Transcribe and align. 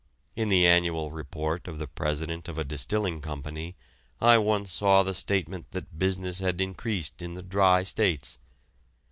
In 0.35 0.49
the 0.49 0.65
annual 0.65 1.11
report 1.11 1.67
of 1.67 1.77
the 1.77 1.85
president 1.85 2.49
of 2.49 2.57
a 2.57 2.63
distilling 2.63 3.21
company 3.21 3.75
I 4.19 4.39
once 4.39 4.71
saw 4.71 5.03
the 5.03 5.13
statement 5.13 5.69
that 5.73 5.99
business 5.99 6.39
had 6.39 6.59
increased 6.59 7.21
in 7.21 7.35
the 7.35 7.43
"dry" 7.43 7.83
states. 7.83 8.39